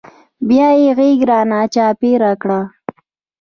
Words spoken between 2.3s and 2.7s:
کړه.